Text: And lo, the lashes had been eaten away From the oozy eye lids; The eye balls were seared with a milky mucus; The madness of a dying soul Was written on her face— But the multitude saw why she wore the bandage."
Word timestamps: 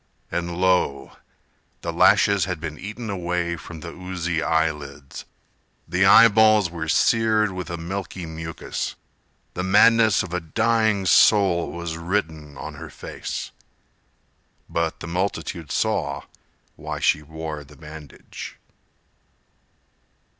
And 0.31 0.59
lo, 0.59 1.17
the 1.81 1.93
lashes 1.93 2.45
had 2.45 2.59
been 2.59 2.79
eaten 2.79 3.07
away 3.11 3.55
From 3.55 3.81
the 3.81 3.91
oozy 3.91 4.41
eye 4.41 4.71
lids; 4.71 5.25
The 5.87 6.05
eye 6.05 6.27
balls 6.27 6.71
were 6.71 6.87
seared 6.89 7.51
with 7.51 7.69
a 7.69 7.77
milky 7.77 8.25
mucus; 8.25 8.95
The 9.53 9.61
madness 9.61 10.23
of 10.23 10.33
a 10.33 10.39
dying 10.39 11.05
soul 11.05 11.71
Was 11.71 11.99
written 11.99 12.57
on 12.57 12.73
her 12.81 12.89
face— 12.89 13.51
But 14.67 15.01
the 15.01 15.07
multitude 15.07 15.71
saw 15.71 16.23
why 16.75 16.99
she 16.99 17.21
wore 17.21 17.63
the 17.63 17.75
bandage." 17.77 18.57